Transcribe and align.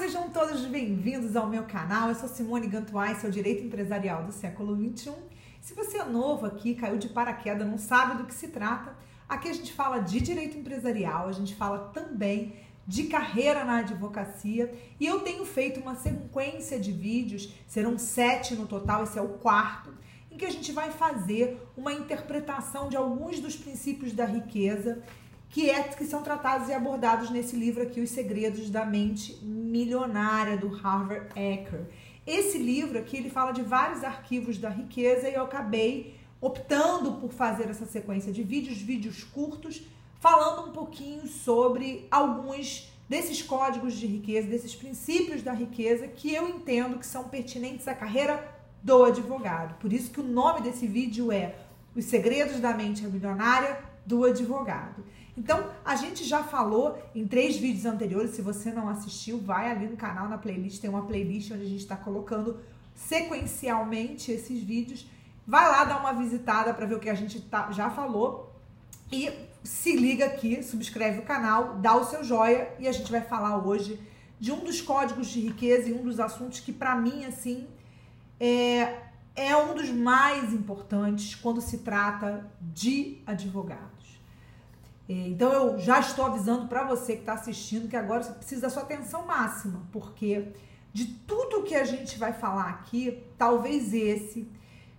sejam 0.00 0.30
todos 0.30 0.64
bem-vindos 0.64 1.36
ao 1.36 1.46
meu 1.46 1.64
canal. 1.64 2.08
Eu 2.08 2.14
sou 2.14 2.26
Simone 2.26 2.66
Gantuai, 2.66 3.16
seu 3.16 3.30
direito 3.30 3.62
empresarial 3.62 4.24
do 4.24 4.32
século 4.32 4.74
21. 4.74 5.14
Se 5.60 5.74
você 5.74 5.98
é 5.98 6.04
novo 6.06 6.46
aqui, 6.46 6.74
caiu 6.74 6.96
de 6.96 7.06
paraquedas, 7.06 7.68
não 7.68 7.76
sabe 7.76 8.16
do 8.16 8.24
que 8.24 8.32
se 8.32 8.48
trata, 8.48 8.96
aqui 9.28 9.50
a 9.50 9.52
gente 9.52 9.74
fala 9.74 9.98
de 9.98 10.18
direito 10.18 10.56
empresarial, 10.56 11.28
a 11.28 11.32
gente 11.32 11.54
fala 11.54 11.90
também 11.92 12.54
de 12.86 13.08
carreira 13.08 13.62
na 13.62 13.80
advocacia 13.80 14.74
e 14.98 15.06
eu 15.06 15.20
tenho 15.20 15.44
feito 15.44 15.80
uma 15.80 15.94
sequência 15.94 16.80
de 16.80 16.92
vídeos, 16.92 17.52
serão 17.66 17.98
sete 17.98 18.54
no 18.54 18.66
total, 18.66 19.02
esse 19.02 19.18
é 19.18 19.22
o 19.22 19.34
quarto, 19.34 19.92
em 20.30 20.38
que 20.38 20.46
a 20.46 20.50
gente 20.50 20.72
vai 20.72 20.90
fazer 20.90 21.60
uma 21.76 21.92
interpretação 21.92 22.88
de 22.88 22.96
alguns 22.96 23.38
dos 23.38 23.54
princípios 23.54 24.14
da 24.14 24.24
riqueza 24.24 25.02
que, 25.50 25.68
é, 25.68 25.82
que 25.82 26.04
são 26.04 26.22
tratados 26.22 26.68
e 26.68 26.72
abordados 26.72 27.28
nesse 27.28 27.56
livro 27.56 27.82
aqui, 27.82 28.00
Os 28.00 28.10
Segredos 28.10 28.70
da 28.70 28.86
Mente 28.86 29.36
Milionária, 29.42 30.56
do 30.56 30.68
Harvard 30.68 31.26
Ecker. 31.34 31.86
Esse 32.26 32.56
livro 32.56 32.98
aqui, 32.98 33.16
ele 33.16 33.30
fala 33.30 33.50
de 33.50 33.60
vários 33.60 34.04
arquivos 34.04 34.58
da 34.58 34.68
riqueza 34.68 35.28
e 35.28 35.34
eu 35.34 35.42
acabei 35.42 36.14
optando 36.40 37.14
por 37.14 37.32
fazer 37.32 37.68
essa 37.68 37.84
sequência 37.84 38.32
de 38.32 38.44
vídeos, 38.44 38.78
vídeos 38.78 39.24
curtos, 39.24 39.82
falando 40.20 40.68
um 40.68 40.72
pouquinho 40.72 41.26
sobre 41.26 42.06
alguns 42.10 42.92
desses 43.08 43.42
códigos 43.42 43.94
de 43.94 44.06
riqueza, 44.06 44.46
desses 44.46 44.74
princípios 44.76 45.42
da 45.42 45.52
riqueza 45.52 46.06
que 46.06 46.32
eu 46.32 46.48
entendo 46.48 46.98
que 46.98 47.06
são 47.06 47.24
pertinentes 47.24 47.88
à 47.88 47.94
carreira 47.94 48.56
do 48.82 49.02
advogado. 49.02 49.76
Por 49.80 49.92
isso 49.92 50.12
que 50.12 50.20
o 50.20 50.24
nome 50.24 50.60
desse 50.60 50.86
vídeo 50.86 51.32
é 51.32 51.56
Os 51.96 52.04
Segredos 52.04 52.60
da 52.60 52.72
Mente 52.72 53.02
Milionária 53.04 53.80
do 54.06 54.24
Advogado. 54.24 55.04
Então, 55.40 55.70
a 55.82 55.96
gente 55.96 56.22
já 56.22 56.44
falou 56.44 57.02
em 57.14 57.26
três 57.26 57.56
vídeos 57.56 57.86
anteriores. 57.86 58.32
Se 58.32 58.42
você 58.42 58.70
não 58.70 58.90
assistiu, 58.90 59.38
vai 59.38 59.70
ali 59.70 59.86
no 59.86 59.96
canal, 59.96 60.28
na 60.28 60.36
playlist. 60.36 60.82
Tem 60.82 60.90
uma 60.90 61.06
playlist 61.06 61.50
onde 61.50 61.62
a 61.62 61.66
gente 61.66 61.80
está 61.80 61.96
colocando 61.96 62.60
sequencialmente 62.94 64.30
esses 64.30 64.62
vídeos. 64.62 65.06
Vai 65.46 65.66
lá 65.66 65.84
dar 65.84 65.98
uma 65.98 66.12
visitada 66.12 66.74
para 66.74 66.84
ver 66.84 66.96
o 66.96 67.00
que 67.00 67.08
a 67.08 67.14
gente 67.14 67.40
tá, 67.40 67.72
já 67.72 67.88
falou. 67.88 68.54
E 69.10 69.30
se 69.64 69.96
liga 69.96 70.26
aqui, 70.26 70.62
subscreve 70.62 71.20
o 71.20 71.22
canal, 71.22 71.76
dá 71.76 71.96
o 71.96 72.04
seu 72.04 72.22
joia. 72.22 72.68
E 72.78 72.86
a 72.86 72.92
gente 72.92 73.10
vai 73.10 73.22
falar 73.22 73.66
hoje 73.66 73.98
de 74.38 74.52
um 74.52 74.62
dos 74.62 74.82
códigos 74.82 75.28
de 75.28 75.40
riqueza 75.40 75.88
e 75.88 75.94
um 75.94 76.02
dos 76.02 76.20
assuntos 76.20 76.60
que, 76.60 76.70
para 76.70 76.94
mim, 76.94 77.24
assim, 77.24 77.66
é, 78.38 78.94
é 79.34 79.56
um 79.56 79.72
dos 79.74 79.88
mais 79.88 80.52
importantes 80.52 81.34
quando 81.34 81.62
se 81.62 81.78
trata 81.78 82.46
de 82.60 83.22
advogado. 83.26 84.00
É, 85.10 85.26
então 85.26 85.52
eu 85.52 85.76
já 85.80 85.98
estou 85.98 86.24
avisando 86.24 86.68
para 86.68 86.84
você 86.84 87.14
que 87.14 87.22
está 87.22 87.32
assistindo 87.32 87.88
que 87.88 87.96
agora 87.96 88.22
você 88.22 88.32
precisa 88.32 88.60
da 88.62 88.70
sua 88.70 88.82
atenção 88.82 89.26
máxima, 89.26 89.82
porque 89.90 90.52
de 90.92 91.04
tudo 91.04 91.64
que 91.64 91.74
a 91.74 91.82
gente 91.82 92.16
vai 92.16 92.32
falar 92.32 92.68
aqui, 92.68 93.20
talvez 93.36 93.92
esse 93.92 94.46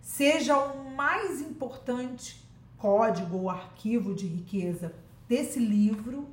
seja 0.01 0.57
o 0.57 0.91
mais 0.93 1.39
importante 1.39 2.45
código 2.77 3.37
ou 3.37 3.49
arquivo 3.49 4.13
de 4.13 4.27
riqueza 4.27 4.93
desse 5.29 5.59
livro 5.59 6.27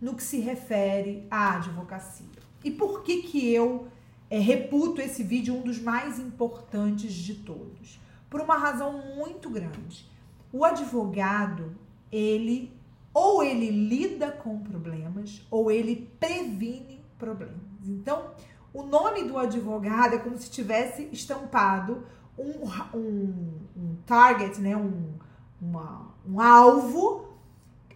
no 0.00 0.16
que 0.16 0.22
se 0.24 0.40
refere 0.40 1.24
à 1.30 1.54
advocacia. 1.54 2.26
E 2.64 2.72
por 2.72 3.04
que 3.04 3.22
que 3.22 3.54
eu 3.54 3.86
é, 4.28 4.40
reputo 4.40 5.00
esse 5.00 5.22
vídeo 5.22 5.54
um 5.54 5.62
dos 5.62 5.78
mais 5.78 6.18
importantes 6.18 7.14
de 7.14 7.34
todos? 7.34 8.00
Por 8.28 8.40
uma 8.40 8.56
razão 8.56 9.00
muito 9.14 9.48
grande. 9.48 10.10
O 10.52 10.64
advogado, 10.64 11.76
ele 12.10 12.81
ou 13.12 13.42
ele 13.42 13.70
lida 13.70 14.30
com 14.30 14.60
problemas 14.60 15.46
ou 15.50 15.70
ele 15.70 16.10
previne 16.18 17.04
problemas. 17.18 17.56
Então, 17.86 18.30
o 18.72 18.82
nome 18.82 19.24
do 19.24 19.38
advogado 19.38 20.14
é 20.14 20.18
como 20.18 20.38
se 20.38 20.50
tivesse 20.50 21.08
estampado 21.12 22.06
um, 22.38 22.96
um, 22.96 23.60
um 23.76 23.96
target, 24.06 24.60
né? 24.60 24.76
um, 24.76 25.14
uma, 25.60 26.14
um 26.26 26.40
alvo 26.40 27.28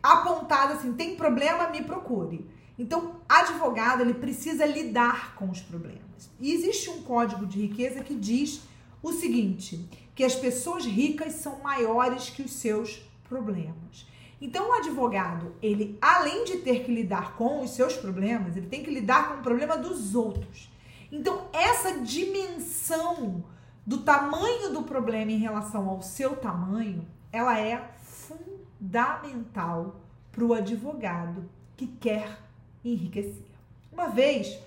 apontado 0.03 0.75
assim: 0.75 0.93
tem 0.93 1.16
problema, 1.16 1.69
me 1.69 1.82
procure. 1.82 2.49
Então, 2.78 3.16
advogado 3.26 4.03
ele 4.03 4.15
precisa 4.15 4.66
lidar 4.66 5.34
com 5.37 5.49
os 5.50 5.60
problemas. 5.60 6.31
E 6.38 6.53
existe 6.53 6.91
um 6.91 7.03
código 7.03 7.47
de 7.47 7.60
riqueza 7.60 8.03
que 8.03 8.15
diz 8.15 8.62
o 9.03 9.12
seguinte: 9.12 9.88
que 10.15 10.25
as 10.25 10.34
pessoas 10.34 10.84
ricas 10.84 11.34
são 11.34 11.60
maiores 11.60 12.28
que 12.31 12.43
os 12.43 12.53
seus 12.53 13.03
problemas. 13.28 14.06
Então, 14.41 14.71
o 14.71 14.75
advogado, 14.75 15.55
ele, 15.63 15.97
além 16.01 16.45
de 16.45 16.59
ter 16.59 16.85
que 16.85 16.93
lidar 16.93 17.35
com 17.37 17.63
os 17.63 17.71
seus 17.71 17.97
problemas, 17.97 18.57
ele 18.57 18.67
tem 18.67 18.83
que 18.83 18.91
lidar 18.91 19.29
com 19.29 19.41
o 19.41 19.43
problema 19.43 19.77
dos 19.79 20.15
outros. 20.15 20.71
Então, 21.11 21.49
essa 21.53 22.01
dimensão 22.01 23.43
do 23.87 23.99
tamanho 23.99 24.73
do 24.73 24.83
problema 24.83 25.31
em 25.31 25.39
relação 25.39 25.89
ao 25.89 26.03
seu 26.03 26.37
tamanho, 26.37 27.07
ela 27.33 27.59
é 27.59 27.93
fundamental 28.03 30.01
para 30.33 30.45
o 30.45 30.53
advogado 30.53 31.49
que 31.77 31.87
quer 31.87 32.39
enriquecer. 32.85 33.47
Uma 33.91 34.09
vez, 34.09 34.59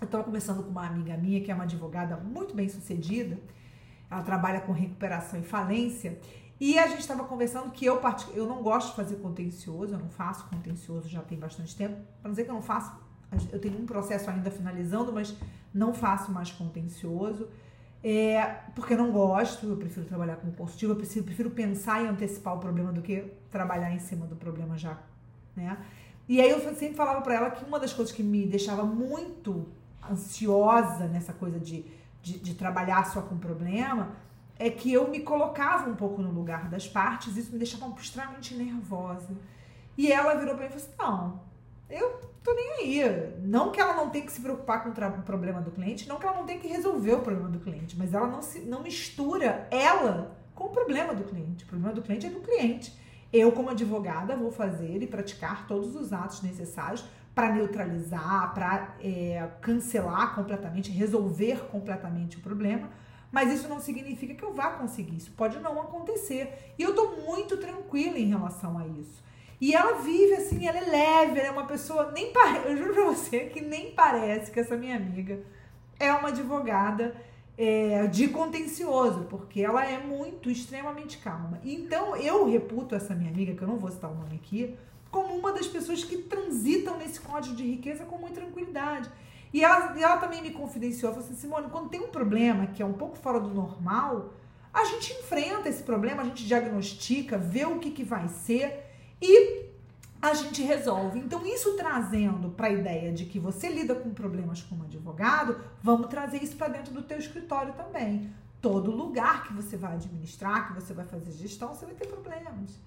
eu 0.00 0.06
estava 0.06 0.24
conversando 0.24 0.62
com 0.62 0.70
uma 0.70 0.86
amiga 0.86 1.16
minha, 1.16 1.40
que 1.40 1.50
é 1.50 1.54
uma 1.54 1.64
advogada 1.64 2.16
muito 2.16 2.54
bem 2.54 2.68
sucedida, 2.68 3.38
ela 4.10 4.22
trabalha 4.22 4.60
com 4.60 4.72
recuperação 4.72 5.38
e 5.38 5.42
falência, 5.42 6.18
e 6.58 6.78
a 6.78 6.86
gente 6.86 7.00
estava 7.00 7.24
conversando 7.24 7.70
que 7.70 7.84
eu, 7.84 8.00
eu 8.34 8.46
não 8.46 8.62
gosto 8.62 8.90
de 8.90 8.96
fazer 8.96 9.16
contencioso, 9.16 9.94
eu 9.94 9.98
não 9.98 10.08
faço 10.08 10.46
contencioso 10.48 11.08
já 11.08 11.20
tem 11.20 11.38
bastante 11.38 11.76
tempo. 11.76 11.96
Para 12.22 12.30
dizer 12.30 12.44
que 12.44 12.50
eu 12.50 12.54
não 12.54 12.62
faço, 12.62 12.92
eu 13.52 13.60
tenho 13.60 13.78
um 13.78 13.84
processo 13.84 14.30
ainda 14.30 14.50
finalizando, 14.50 15.12
mas 15.12 15.36
não 15.72 15.92
faço 15.92 16.32
mais 16.32 16.50
contencioso. 16.50 17.48
É, 18.02 18.42
porque 18.74 18.94
eu 18.94 18.98
não 18.98 19.10
gosto, 19.10 19.66
eu 19.66 19.76
prefiro 19.76 20.06
trabalhar 20.06 20.36
com 20.36 20.50
consultivo, 20.52 20.92
eu 20.92 20.96
prefiro, 20.96 21.24
prefiro 21.24 21.50
pensar 21.50 22.02
e 22.02 22.06
antecipar 22.06 22.54
o 22.54 22.58
problema 22.58 22.92
do 22.92 23.02
que 23.02 23.24
trabalhar 23.50 23.92
em 23.92 23.98
cima 23.98 24.26
do 24.26 24.36
problema 24.36 24.78
já, 24.78 24.98
né? 25.56 25.76
E 26.28 26.40
aí 26.40 26.50
eu 26.50 26.60
sempre 26.74 26.94
falava 26.94 27.20
para 27.20 27.34
ela 27.34 27.50
que 27.50 27.64
uma 27.64 27.78
das 27.78 27.92
coisas 27.92 28.14
que 28.14 28.22
me 28.22 28.46
deixava 28.46 28.84
muito 28.84 29.66
ansiosa 30.10 31.06
nessa 31.06 31.32
coisa 31.32 31.58
de, 31.58 31.84
de, 32.22 32.38
de 32.38 32.54
trabalhar 32.54 33.04
só 33.06 33.22
com 33.22 33.36
problema 33.38 34.12
é 34.58 34.70
que 34.70 34.92
eu 34.92 35.08
me 35.08 35.20
colocava 35.20 35.88
um 35.88 35.94
pouco 35.94 36.22
no 36.22 36.30
lugar 36.30 36.68
das 36.68 36.88
partes, 36.88 37.36
isso 37.36 37.52
me 37.52 37.58
deixava 37.58 37.86
extremamente 37.98 38.54
nervosa. 38.54 39.36
E 39.96 40.10
ela 40.10 40.34
virou 40.34 40.54
para 40.54 40.68
mim 40.68 40.74
e 40.74 40.78
falou 40.78 40.86
assim: 40.86 40.96
não, 40.98 41.40
eu 41.88 42.20
tô 42.42 42.54
nem 42.54 42.72
aí. 42.80 43.34
Não 43.42 43.70
que 43.70 43.80
ela 43.80 43.94
não 43.94 44.10
tenha 44.10 44.24
que 44.24 44.32
se 44.32 44.40
preocupar 44.40 44.82
com 44.82 44.90
o 44.90 45.22
problema 45.22 45.60
do 45.60 45.70
cliente, 45.70 46.08
não 46.08 46.18
que 46.18 46.26
ela 46.26 46.36
não 46.36 46.46
tenha 46.46 46.58
que 46.58 46.68
resolver 46.68 47.14
o 47.14 47.20
problema 47.20 47.48
do 47.48 47.60
cliente, 47.60 47.96
mas 47.96 48.14
ela 48.14 48.26
não, 48.26 48.42
se, 48.42 48.60
não 48.60 48.82
mistura 48.82 49.66
ela 49.70 50.36
com 50.54 50.64
o 50.64 50.70
problema 50.70 51.14
do 51.14 51.24
cliente. 51.24 51.64
O 51.64 51.66
problema 51.66 51.94
do 51.94 52.02
cliente 52.02 52.26
é 52.26 52.30
do 52.30 52.40
cliente. 52.40 52.96
Eu, 53.32 53.52
como 53.52 53.70
advogada, 53.70 54.36
vou 54.36 54.50
fazer 54.50 55.02
e 55.02 55.06
praticar 55.06 55.66
todos 55.66 55.94
os 55.94 56.12
atos 56.12 56.42
necessários 56.42 57.04
para 57.34 57.52
neutralizar, 57.52 58.54
para 58.54 58.96
é, 59.02 59.46
cancelar 59.60 60.34
completamente, 60.34 60.90
resolver 60.90 61.66
completamente 61.66 62.38
o 62.38 62.40
problema 62.40 62.88
mas 63.30 63.52
isso 63.52 63.68
não 63.68 63.80
significa 63.80 64.34
que 64.34 64.42
eu 64.42 64.52
vá 64.52 64.70
conseguir. 64.70 65.16
Isso 65.16 65.32
pode 65.32 65.58
não 65.58 65.80
acontecer. 65.80 66.72
E 66.78 66.82
eu 66.82 66.94
tô 66.94 67.16
muito 67.22 67.56
tranquila 67.56 68.18
em 68.18 68.28
relação 68.28 68.78
a 68.78 68.86
isso. 68.86 69.24
E 69.60 69.74
ela 69.74 69.98
vive 70.00 70.34
assim, 70.34 70.66
ela 70.66 70.78
é 70.78 70.90
leve, 70.90 71.40
ela 71.40 71.48
é 71.48 71.50
uma 71.50 71.66
pessoa. 71.66 72.12
Nem 72.12 72.32
pare... 72.32 72.68
Eu 72.68 72.76
juro 72.76 72.94
pra 72.94 73.04
você 73.04 73.46
que 73.46 73.60
nem 73.60 73.92
parece 73.92 74.50
que 74.50 74.60
essa 74.60 74.76
minha 74.76 74.96
amiga 74.96 75.40
é 75.98 76.12
uma 76.12 76.28
advogada 76.28 77.16
é, 77.56 78.06
de 78.06 78.28
contencioso, 78.28 79.26
porque 79.30 79.62
ela 79.62 79.84
é 79.84 79.98
muito, 79.98 80.50
extremamente 80.50 81.18
calma. 81.18 81.58
Então 81.64 82.14
eu 82.16 82.48
reputo 82.50 82.94
essa 82.94 83.14
minha 83.14 83.30
amiga, 83.30 83.54
que 83.54 83.62
eu 83.62 83.68
não 83.68 83.78
vou 83.78 83.90
citar 83.90 84.10
o 84.10 84.14
nome 84.14 84.36
aqui, 84.36 84.76
como 85.10 85.34
uma 85.34 85.52
das 85.52 85.66
pessoas 85.66 86.04
que 86.04 86.18
transitam 86.18 86.98
nesse 86.98 87.20
código 87.20 87.56
de 87.56 87.64
riqueza 87.64 88.04
com 88.04 88.18
muita 88.18 88.40
tranquilidade. 88.40 89.08
E 89.52 89.64
ela, 89.64 89.98
ela 89.98 90.16
também 90.18 90.42
me 90.42 90.50
confidenciou, 90.50 91.12
falou 91.12 91.26
assim, 91.26 91.36
Simone, 91.36 91.68
quando 91.70 91.88
tem 91.88 92.00
um 92.00 92.08
problema 92.08 92.66
que 92.66 92.82
é 92.82 92.86
um 92.86 92.92
pouco 92.92 93.16
fora 93.16 93.40
do 93.40 93.48
normal, 93.48 94.34
a 94.72 94.84
gente 94.84 95.12
enfrenta 95.14 95.68
esse 95.68 95.82
problema, 95.82 96.22
a 96.22 96.24
gente 96.26 96.44
diagnostica, 96.44 97.38
vê 97.38 97.64
o 97.64 97.78
que, 97.78 97.90
que 97.90 98.04
vai 98.04 98.28
ser 98.28 98.84
e 99.22 99.66
a 100.20 100.34
gente 100.34 100.62
resolve. 100.62 101.18
Então, 101.18 101.46
isso 101.46 101.76
trazendo 101.76 102.50
para 102.50 102.66
a 102.66 102.72
ideia 102.72 103.12
de 103.12 103.24
que 103.24 103.38
você 103.38 103.68
lida 103.68 103.94
com 103.94 104.10
problemas 104.10 104.62
como 104.62 104.84
advogado, 104.84 105.58
vamos 105.82 106.08
trazer 106.08 106.42
isso 106.42 106.56
para 106.56 106.68
dentro 106.68 106.92
do 106.92 107.02
teu 107.02 107.18
escritório 107.18 107.72
também. 107.74 108.30
Todo 108.60 108.90
lugar 108.90 109.44
que 109.44 109.52
você 109.52 109.76
vai 109.76 109.94
administrar, 109.94 110.68
que 110.68 110.80
você 110.80 110.92
vai 110.92 111.04
fazer 111.04 111.32
gestão, 111.32 111.74
você 111.74 111.86
vai 111.86 111.94
ter 111.94 112.06
problemas. 112.06 112.78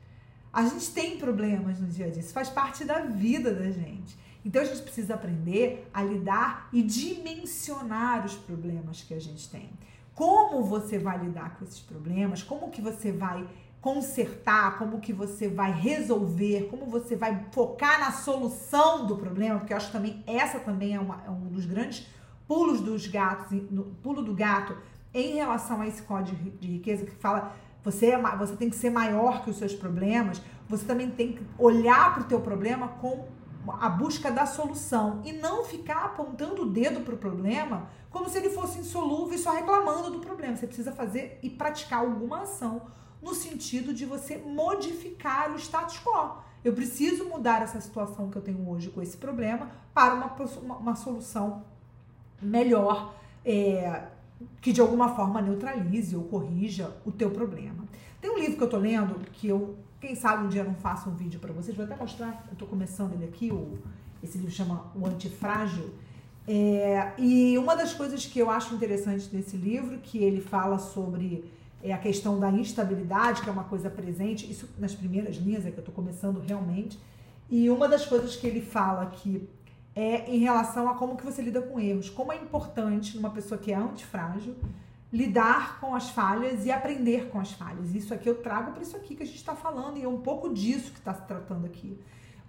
A 0.52 0.64
gente 0.64 0.92
tem 0.92 1.18
problemas 1.18 1.80
no 1.80 1.88
dia 1.88 2.08
a 2.08 2.10
dia, 2.10 2.22
isso 2.22 2.34
faz 2.34 2.50
parte 2.50 2.84
da 2.84 3.02
vida 3.02 3.54
da 3.54 3.70
gente. 3.70 4.18
Então 4.50 4.64
a 4.64 4.66
gente 4.66 4.82
precisa 4.82 5.14
aprender 5.14 5.88
a 5.94 6.02
lidar 6.02 6.70
e 6.74 6.82
dimensionar 6.82 8.26
os 8.26 8.34
problemas 8.34 9.04
que 9.04 9.14
a 9.14 9.22
gente 9.22 9.48
tem. 9.48 9.70
Como 10.16 10.64
você 10.64 10.98
vai 10.98 11.20
lidar 11.20 11.56
com 11.56 11.64
esses 11.64 11.80
problemas? 11.80 12.42
Como 12.42 12.72
que 12.72 12.82
você 12.82 13.12
vai 13.12 13.48
consertar, 13.80 14.80
como 14.80 15.00
que 15.00 15.14
você 15.14 15.48
vai 15.48 15.72
resolver, 15.72 16.68
como 16.68 16.88
você 16.88 17.16
vai 17.16 17.46
focar 17.52 18.00
na 18.00 18.12
solução 18.12 19.06
do 19.06 19.18
problema, 19.18 19.60
porque 19.60 19.72
eu 19.72 19.78
acho 19.78 19.86
que 19.86 19.94
também 19.94 20.24
essa 20.26 20.60
também 20.60 20.96
é, 20.96 21.00
uma, 21.00 21.22
é 21.28 21.30
um 21.30 21.46
dos 21.50 21.68
grandes 21.68 22.08
pulos 22.48 22.82
dos 22.82 23.06
gatos, 23.06 23.56
no, 23.70 23.84
pulo 24.02 24.24
do 24.24 24.34
gato 24.34 24.76
em 25.14 25.36
relação 25.36 25.82
a 25.82 25.88
esse 25.88 26.02
código 26.02 26.50
de 26.60 26.68
riqueza 26.68 27.06
que 27.06 27.12
fala 27.12 27.56
você, 27.84 28.08
é, 28.08 28.36
você 28.36 28.56
tem 28.56 28.68
que 28.68 28.76
ser 28.76 28.90
maior 28.90 29.44
que 29.44 29.52
os 29.52 29.58
seus 29.58 29.76
problemas, 29.76 30.42
você 30.68 30.86
também 30.86 31.12
tem 31.12 31.34
que 31.34 31.44
olhar 31.56 32.16
para 32.16 32.24
o 32.24 32.26
teu 32.26 32.42
problema 32.42 32.88
com 32.88 33.28
a 33.68 33.90
busca 33.90 34.32
da 34.32 34.46
solução 34.46 35.22
e 35.26 35.32
não 35.32 35.64
ficar 35.64 36.06
apontando 36.06 36.64
o 36.64 36.70
dedo 36.70 37.02
para 37.02 37.16
o 37.16 37.18
problema 37.18 37.90
como 38.10 38.30
se 38.30 38.38
ele 38.38 38.50
fosse 38.50 38.80
insolúvel 38.80 39.36
e 39.36 39.38
só 39.38 39.52
reclamando 39.52 40.10
do 40.10 40.20
problema. 40.20 40.56
Você 40.56 40.66
precisa 40.66 40.92
fazer 40.92 41.40
e 41.44 41.50
praticar 41.50 42.00
alguma 42.00 42.42
ação 42.42 42.84
no 43.22 43.36
sentido 43.36 43.94
de 43.94 44.06
você 44.06 44.38
modificar 44.38 45.52
o 45.52 45.56
status 45.56 46.00
quo. 46.00 46.38
Eu 46.64 46.74
preciso 46.74 47.26
mudar 47.26 47.62
essa 47.62 47.80
situação 47.80 48.30
que 48.30 48.38
eu 48.38 48.42
tenho 48.42 48.68
hoje 48.70 48.90
com 48.90 49.02
esse 49.02 49.18
problema 49.18 49.70
para 49.94 50.14
uma, 50.14 50.36
uma, 50.62 50.78
uma 50.78 50.96
solução 50.96 51.64
melhor, 52.42 53.14
é, 53.46 54.08
que 54.62 54.72
de 54.74 54.82
alguma 54.82 55.16
forma 55.16 55.42
neutralize 55.42 56.16
ou 56.16 56.24
corrija 56.24 56.96
o 57.06 57.12
teu 57.12 57.32
problema. 57.32 57.88
Tem 58.22 58.30
um 58.30 58.38
livro 58.38 58.58
que 58.58 58.64
eu 58.64 58.70
tô 58.70 58.78
lendo 58.78 59.20
que 59.32 59.48
eu, 59.48 59.78
quem 60.00 60.14
sabe 60.14 60.46
um 60.46 60.50
dia 60.50 60.64
não 60.64 60.76
faço 60.76 61.10
um 61.10 61.16
vídeo 61.16 61.40
para 61.40 61.54
vocês, 61.54 61.76
vou 61.76 61.86
até 61.86 61.96
mostrar, 61.96 62.46
eu 62.50 62.58
tô 62.58 62.66
começando 62.66 63.14
ele 63.14 63.26
aqui, 63.26 63.50
o, 63.52 63.80
esse 64.22 64.38
livro 64.38 64.52
chama 64.52 64.86
O 64.94 65.06
Antifrágil. 65.06 65.94
É, 66.48 67.14
e 67.18 67.58
uma 67.58 67.76
das 67.76 67.94
coisas 67.94 68.26
que 68.26 68.40
eu 68.40 68.50
acho 68.50 68.76
interessante 68.76 69.30
nesse 69.32 69.56
livro, 69.56 70.00
que 70.00 70.18
ele 70.18 70.42
fala 70.42 70.80
sobre 70.80 71.50
é, 71.82 71.94
a 71.94 71.98
questão 71.98 72.40
da 72.40 72.52
instabilidade, 72.52 73.42
que 73.42 73.50
é 73.50 73.52
uma 73.52 73.64
coisa 73.64 73.90
presente, 73.90 74.50
isso 74.52 74.68
nas 74.78 74.94
primeiras 74.94 75.38
linhas 75.38 75.66
é 75.66 75.72
que 75.72 75.78
eu 75.78 75.82
estou 75.82 75.96
começando 75.96 76.42
realmente, 76.42 77.00
e 77.50 77.70
uma 77.70 77.88
das 77.88 78.06
coisas 78.06 78.36
que 78.36 78.46
ele 78.46 78.62
fala 78.62 79.06
que 79.06 79.48
é 79.96 80.30
em 80.30 80.40
relação 80.40 80.90
a 80.90 80.96
como 80.96 81.16
que 81.16 81.24
você 81.24 81.42
lida 81.42 81.62
com 81.62 81.80
erros, 81.80 82.10
como 82.10 82.34
é 82.34 82.36
importante 82.36 83.16
numa 83.16 83.30
pessoa 83.30 83.58
que 83.58 83.72
é 83.72 83.76
antifrágil 83.76 84.56
lidar 85.12 85.80
com 85.80 85.96
as 85.96 86.10
falhas 86.10 86.66
e 86.66 86.72
aprender 86.72 87.30
com 87.30 87.40
as 87.40 87.52
falhas. 87.52 87.96
Isso 87.96 88.14
aqui 88.14 88.30
eu 88.30 88.36
trago 88.36 88.72
para 88.74 88.82
isso 88.82 88.96
aqui 88.96 89.16
que 89.16 89.24
a 89.24 89.26
gente 89.26 89.38
está 89.38 89.56
falando 89.56 89.98
e 89.98 90.04
é 90.04 90.08
um 90.08 90.22
pouco 90.22 90.54
disso 90.54 90.92
que 90.92 91.00
está 91.00 91.14
se 91.14 91.26
tratando 91.26 91.66
aqui. 91.66 91.98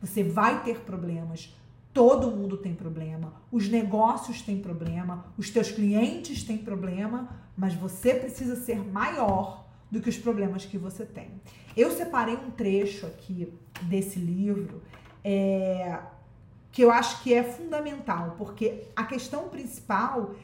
Você 0.00 0.22
vai 0.22 0.62
ter 0.62 0.80
problemas, 0.80 1.54
Todo 1.92 2.30
mundo 2.30 2.56
tem 2.56 2.72
problema, 2.72 3.34
os 3.50 3.68
negócios 3.68 4.42
têm 4.42 4.60
problema, 4.60 5.24
os 5.36 5.50
teus 5.50 5.72
clientes 5.72 6.44
têm 6.44 6.56
problema, 6.56 7.28
mas 7.56 7.74
você 7.74 8.14
precisa 8.14 8.54
ser 8.54 8.78
maior 8.78 9.66
do 9.90 10.00
que 10.00 10.08
os 10.08 10.16
problemas 10.16 10.64
que 10.64 10.78
você 10.78 11.04
tem. 11.04 11.30
Eu 11.76 11.90
separei 11.90 12.36
um 12.36 12.50
trecho 12.50 13.06
aqui 13.06 13.52
desse 13.82 14.20
livro 14.20 14.80
é, 15.24 15.98
que 16.70 16.82
eu 16.82 16.92
acho 16.92 17.24
que 17.24 17.34
é 17.34 17.42
fundamental, 17.42 18.36
porque 18.38 18.84
a 18.94 19.02
questão 19.02 19.48
principal 19.48 20.36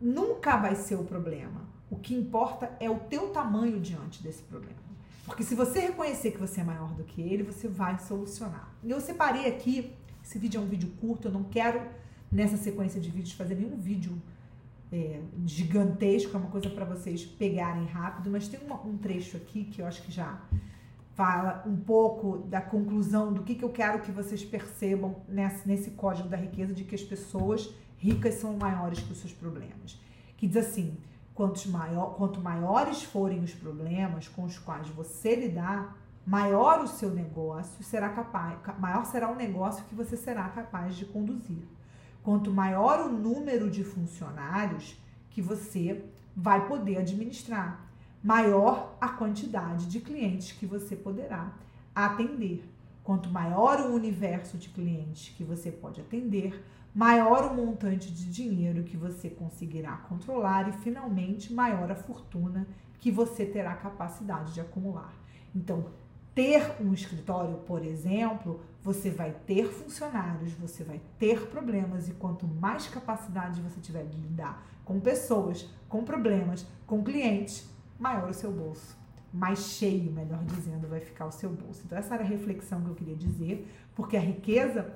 nunca 0.00 0.56
vai 0.56 0.74
ser 0.74 0.96
o 0.96 1.04
problema. 1.04 1.62
O 1.90 1.96
que 1.96 2.14
importa 2.14 2.70
é 2.80 2.90
o 2.90 2.98
teu 2.98 3.30
tamanho 3.30 3.80
diante 3.80 4.22
desse 4.22 4.42
problema. 4.42 4.84
Porque 5.24 5.42
se 5.42 5.54
você 5.54 5.80
reconhecer 5.80 6.32
que 6.32 6.38
você 6.38 6.60
é 6.60 6.64
maior 6.64 6.92
do 6.94 7.04
que 7.04 7.22
ele, 7.22 7.42
você 7.42 7.66
vai 7.66 7.98
solucionar. 7.98 8.74
Eu 8.84 9.00
separei 9.00 9.46
aqui 9.46 9.94
esse 10.24 10.38
vídeo 10.38 10.58
é 10.58 10.64
um 10.64 10.66
vídeo 10.66 10.90
curto, 11.00 11.28
eu 11.28 11.32
não 11.32 11.44
quero 11.44 11.82
nessa 12.32 12.56
sequência 12.56 12.98
de 12.98 13.10
vídeos 13.10 13.34
fazer 13.34 13.54
nenhum 13.56 13.76
vídeo 13.76 14.20
é, 14.90 15.20
gigantesco, 15.44 16.34
é 16.34 16.40
uma 16.40 16.50
coisa 16.50 16.70
para 16.70 16.86
vocês 16.86 17.24
pegarem 17.24 17.84
rápido, 17.84 18.30
mas 18.30 18.48
tem 18.48 18.58
uma, 18.60 18.80
um 18.86 18.96
trecho 18.96 19.36
aqui 19.36 19.64
que 19.64 19.82
eu 19.82 19.86
acho 19.86 20.02
que 20.02 20.10
já 20.10 20.40
fala 21.14 21.62
um 21.66 21.76
pouco 21.76 22.38
da 22.48 22.60
conclusão 22.60 23.32
do 23.32 23.42
que, 23.42 23.54
que 23.54 23.62
eu 23.62 23.68
quero 23.68 24.00
que 24.00 24.10
vocês 24.10 24.42
percebam 24.42 25.16
nesse, 25.28 25.68
nesse 25.68 25.90
código 25.90 26.28
da 26.28 26.38
riqueza 26.38 26.72
de 26.72 26.84
que 26.84 26.94
as 26.94 27.02
pessoas 27.02 27.72
ricas 27.98 28.34
são 28.34 28.56
maiores 28.56 29.00
que 29.00 29.12
os 29.12 29.18
seus 29.18 29.32
problemas. 29.32 30.00
Que 30.36 30.46
diz 30.46 30.56
assim: 30.56 30.96
quanto, 31.34 31.68
maior, 31.68 32.14
quanto 32.14 32.40
maiores 32.40 33.02
forem 33.02 33.42
os 33.42 33.52
problemas 33.52 34.28
com 34.28 34.44
os 34.44 34.58
quais 34.58 34.88
você 34.88 35.34
lidar, 35.34 35.96
maior 36.26 36.82
o 36.82 36.88
seu 36.88 37.10
negócio 37.10 37.82
será 37.84 38.08
capaz, 38.10 38.58
maior 38.78 39.04
será 39.04 39.30
o 39.30 39.34
negócio 39.34 39.84
que 39.84 39.94
você 39.94 40.16
será 40.16 40.48
capaz 40.48 40.96
de 40.96 41.04
conduzir. 41.04 41.62
Quanto 42.22 42.50
maior 42.50 43.00
o 43.00 43.12
número 43.12 43.70
de 43.70 43.84
funcionários 43.84 44.96
que 45.30 45.42
você 45.42 46.04
vai 46.34 46.66
poder 46.66 46.98
administrar, 46.98 47.86
maior 48.22 48.96
a 49.00 49.08
quantidade 49.08 49.86
de 49.86 50.00
clientes 50.00 50.52
que 50.52 50.64
você 50.64 50.96
poderá 50.96 51.52
atender. 51.94 52.64
Quanto 53.04 53.28
maior 53.28 53.80
o 53.80 53.94
universo 53.94 54.56
de 54.56 54.70
clientes 54.70 55.28
que 55.36 55.44
você 55.44 55.70
pode 55.70 56.00
atender, 56.00 56.64
maior 56.94 57.52
o 57.52 57.54
montante 57.54 58.10
de 58.10 58.24
dinheiro 58.32 58.82
que 58.82 58.96
você 58.96 59.28
conseguirá 59.28 59.94
controlar 60.08 60.70
e, 60.70 60.72
finalmente, 60.72 61.52
maior 61.52 61.92
a 61.92 61.94
fortuna 61.94 62.66
que 62.98 63.10
você 63.10 63.44
terá 63.44 63.74
capacidade 63.74 64.54
de 64.54 64.60
acumular. 64.62 65.12
Então, 65.54 65.84
ter 66.34 66.80
um 66.80 66.94
escritório, 66.94 67.58
por 67.58 67.84
exemplo, 67.84 68.62
você 68.82 69.10
vai 69.10 69.32
ter 69.46 69.70
funcionários, 69.70 70.54
você 70.54 70.82
vai 70.82 70.98
ter 71.18 71.46
problemas 71.48 72.08
e 72.08 72.14
quanto 72.14 72.46
mais 72.46 72.88
capacidade 72.88 73.60
você 73.60 73.80
tiver 73.80 74.06
de 74.06 74.16
lidar 74.16 74.66
com 74.82 74.98
pessoas, 74.98 75.68
com 75.90 76.02
problemas, 76.02 76.66
com 76.86 77.04
clientes, 77.04 77.68
maior 77.98 78.30
o 78.30 78.34
seu 78.34 78.50
bolso. 78.50 79.03
Mais 79.34 79.58
cheio, 79.58 80.12
melhor 80.12 80.44
dizendo, 80.44 80.86
vai 80.86 81.00
ficar 81.00 81.26
o 81.26 81.32
seu 81.32 81.50
bolso. 81.50 81.82
Então 81.84 81.98
essa 81.98 82.14
era 82.14 82.22
a 82.22 82.26
reflexão 82.26 82.80
que 82.80 82.88
eu 82.88 82.94
queria 82.94 83.16
dizer, 83.16 83.68
porque 83.96 84.16
a 84.16 84.20
riqueza 84.20 84.94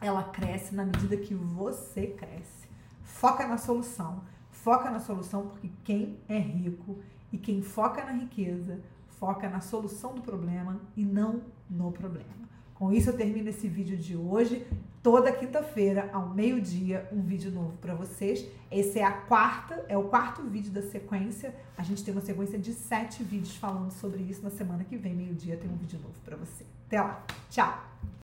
ela 0.00 0.22
cresce 0.22 0.74
na 0.74 0.84
medida 0.84 1.16
que 1.16 1.34
você 1.34 2.08
cresce. 2.08 2.68
Foca 3.02 3.46
na 3.48 3.56
solução. 3.56 4.22
Foca 4.50 4.90
na 4.90 5.00
solução 5.00 5.46
porque 5.46 5.70
quem 5.82 6.18
é 6.28 6.38
rico 6.38 6.98
e 7.32 7.38
quem 7.38 7.62
foca 7.62 8.04
na 8.04 8.12
riqueza 8.12 8.80
foca 9.20 9.48
na 9.48 9.60
solução 9.60 10.14
do 10.14 10.22
problema 10.22 10.80
e 10.96 11.04
não 11.04 11.42
no 11.68 11.92
problema. 11.92 12.40
Com 12.74 12.90
isso 12.90 13.10
eu 13.10 13.16
termino 13.16 13.50
esse 13.50 13.68
vídeo 13.68 13.96
de 13.96 14.16
hoje. 14.16 14.66
Toda 15.02 15.32
quinta-feira, 15.32 16.10
ao 16.12 16.28
meio-dia, 16.28 17.08
um 17.10 17.22
vídeo 17.22 17.50
novo 17.50 17.72
para 17.78 17.94
vocês. 17.94 18.46
Esse 18.70 18.98
é 18.98 19.04
a 19.04 19.12
quarta, 19.12 19.82
é 19.88 19.96
o 19.96 20.04
quarto 20.04 20.42
vídeo 20.42 20.70
da 20.70 20.82
sequência. 20.82 21.54
A 21.74 21.82
gente 21.82 22.04
tem 22.04 22.12
uma 22.12 22.20
sequência 22.20 22.58
de 22.58 22.74
sete 22.74 23.22
vídeos 23.22 23.56
falando 23.56 23.90
sobre 23.92 24.22
isso. 24.22 24.42
Na 24.42 24.50
semana 24.50 24.84
que 24.84 24.98
vem, 24.98 25.14
meio-dia, 25.14 25.56
tem 25.56 25.70
um 25.70 25.76
vídeo 25.76 25.98
novo 26.00 26.20
para 26.22 26.36
você. 26.36 26.66
Até 26.86 27.00
lá. 27.00 27.24
Tchau! 27.48 28.19